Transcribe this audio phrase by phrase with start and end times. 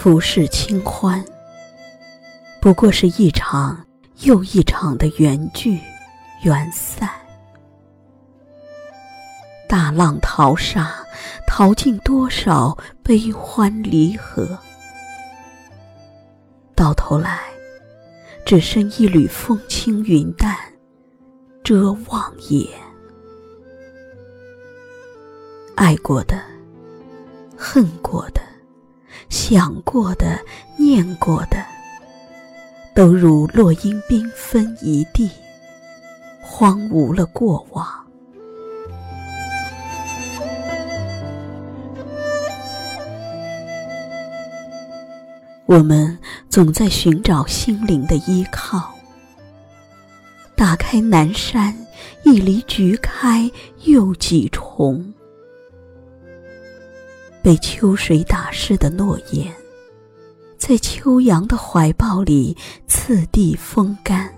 [0.00, 1.24] 浮世清欢，
[2.60, 3.84] 不过是一场
[4.20, 5.80] 又一场的缘聚
[6.44, 7.10] 缘散。
[9.68, 10.94] 大浪淘沙，
[11.48, 14.56] 淘尽多少悲欢离合，
[16.76, 17.40] 到头来，
[18.46, 20.56] 只剩一缕风轻云淡，
[21.64, 22.70] 遮望眼。
[25.74, 26.40] 爱过的，
[27.56, 28.40] 恨过的，
[29.28, 30.38] 想过的，
[30.76, 31.64] 念过的，
[32.94, 35.30] 都如落英缤纷一地，
[36.40, 37.86] 荒芜了过往。
[45.66, 48.94] 我们总在寻找心灵的依靠。
[50.56, 51.76] 打开南山，
[52.24, 53.50] 一篱菊开
[53.84, 55.14] 又几重。
[57.48, 59.50] 被秋水打湿的诺言，
[60.58, 62.54] 在秋阳的怀抱里
[62.86, 64.30] 次第风干。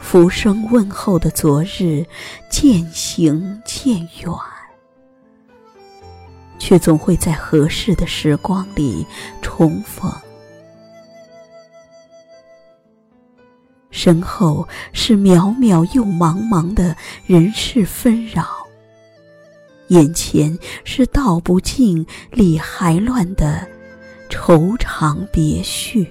[0.00, 2.02] 浮生问候的昨日，
[2.48, 4.32] 渐行渐远。
[6.58, 9.06] 却总会在合适的时光里
[9.42, 10.10] 重逢。
[13.90, 18.65] 身后是渺渺又茫茫的人世纷扰，
[19.88, 23.66] 眼前是道不尽理还乱的
[24.28, 26.06] 愁肠别绪。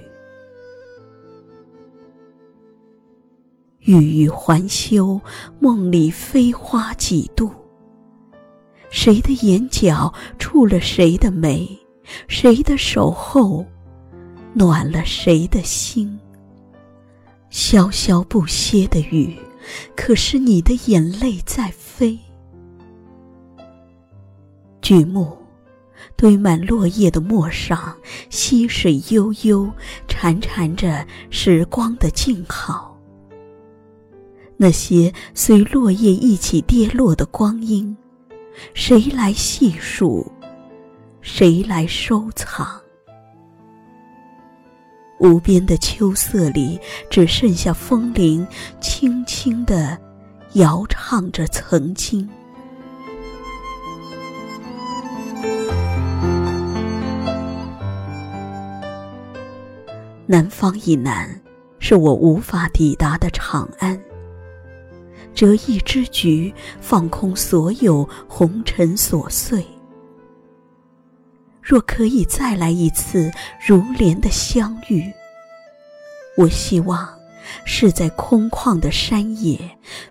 [3.80, 5.20] 欲语还休，
[5.60, 7.50] 梦里飞花几度。
[8.90, 11.68] 谁的眼角触了谁的眉，
[12.26, 13.64] 谁的守候
[14.54, 16.18] 暖了谁的心。
[17.50, 19.36] 潇潇不歇的雨，
[19.94, 22.18] 可是你的眼泪在飞。
[24.88, 25.36] 巨木
[26.16, 27.92] 堆满落叶的陌上，
[28.30, 29.68] 溪水悠悠
[30.06, 32.96] 潺潺着时光的静好。
[34.56, 37.96] 那些随落叶一起跌落的光阴。
[38.74, 40.24] 谁来细数？
[41.20, 42.80] 谁来收藏？
[45.18, 46.78] 无边的秋色里，
[47.10, 48.46] 只剩下风铃
[48.80, 49.98] 轻轻地
[50.52, 52.30] 摇唱着曾经。
[60.28, 61.40] 南方以南，
[61.78, 63.96] 是我无法抵达的长安。
[65.32, 69.64] 折一支菊，放空所有红尘琐碎。
[71.62, 73.30] 若可以再来一次
[73.64, 75.12] 如莲的相遇，
[76.36, 77.08] 我希望
[77.64, 79.60] 是在空旷的山野，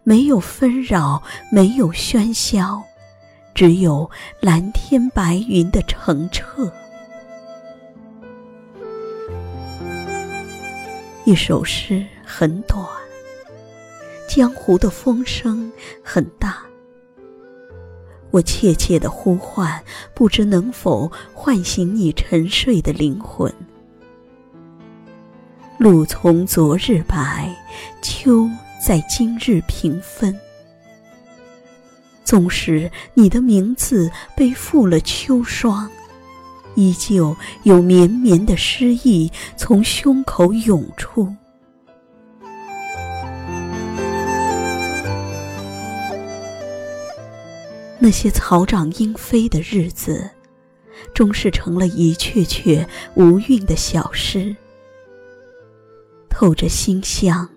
[0.03, 1.21] 没有纷扰，
[1.51, 2.81] 没有喧嚣，
[3.53, 4.09] 只有
[4.39, 6.71] 蓝天白云的澄澈。
[11.25, 12.85] 一首诗很短。
[14.27, 15.71] 江湖的风声
[16.03, 16.57] 很大，
[18.29, 23.51] 我切切的呼唤，不知能否唤醒你沉睡的灵魂。
[25.79, 27.55] 露从昨日白，
[28.03, 28.47] 秋
[28.85, 30.39] 在今日平分。
[32.23, 35.89] 纵使你的名字背负了秋霜，
[36.75, 41.27] 依旧有绵绵的诗意从胸口涌出。
[47.97, 50.29] 那些草长莺飞的日子，
[51.13, 54.55] 终是成了一阙阙无韵的小诗，
[56.29, 57.49] 透着馨香，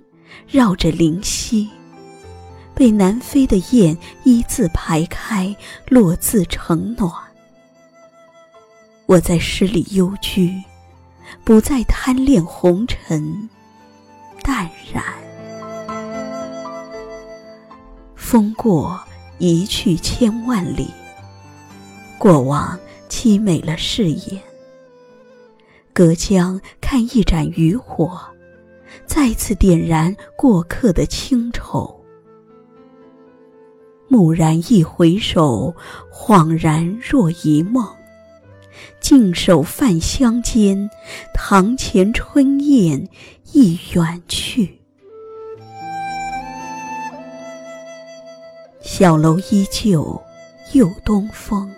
[0.47, 1.69] 绕着灵犀，
[2.75, 5.55] 被南飞的雁一字排开，
[5.89, 7.13] 落字成暖。
[9.09, 10.63] 我在诗里幽居，
[11.43, 13.49] 不再贪恋红尘，
[14.43, 15.03] 淡然。
[18.15, 19.01] 风过。
[19.41, 20.89] 一去千万里，
[22.19, 22.77] 过往
[23.09, 24.43] 凄美了誓言。
[25.93, 28.21] 隔江看一盏渔火，
[29.07, 32.05] 再次点燃过客的清愁。
[34.09, 35.73] 蓦然一回首，
[36.13, 37.87] 恍然若一梦。
[39.01, 40.91] 静守饭香间，
[41.35, 43.09] 堂前春燕
[43.53, 44.81] 已远去。
[48.81, 50.21] 小楼依旧，
[50.73, 51.71] 又东风，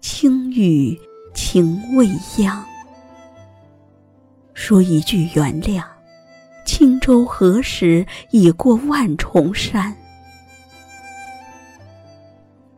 [0.00, 0.98] 轻语
[1.34, 2.64] 情未央。
[4.54, 5.84] 说一句原谅，
[6.64, 9.96] 轻舟何时已过万重山？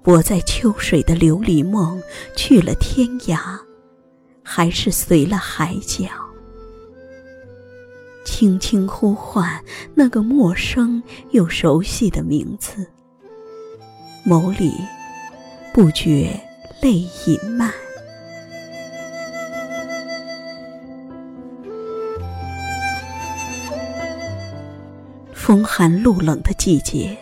[0.09, 2.03] 我在秋水的琉璃梦
[2.35, 3.59] 去了天涯，
[4.43, 6.07] 还是随了海角，
[8.25, 9.63] 轻轻呼唤
[9.95, 11.03] 那个陌生
[11.33, 12.87] 又熟悉的名字，
[14.25, 14.73] 眸里
[15.75, 16.41] 不觉
[16.81, 17.71] 泪隐漫。
[25.35, 27.15] 风寒露冷的季节，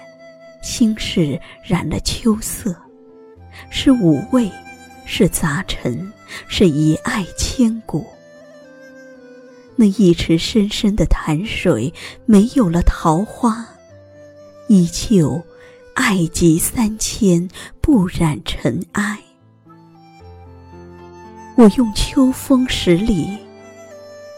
[0.77, 2.77] 心事染了秋色，
[3.71, 4.53] 是五味，
[5.07, 6.13] 是杂陈，
[6.49, 8.05] 是以爱千古。
[9.75, 11.91] 那一池深深的潭水，
[12.27, 13.67] 没有了桃花，
[14.69, 15.43] 依旧
[15.95, 17.49] 爱极三千，
[17.81, 19.19] 不染尘埃。
[21.57, 23.35] 我用秋风十里，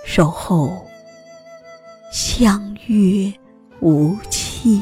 [0.06, 0.87] 守候
[2.12, 3.32] 相约。
[3.81, 4.81] 无期。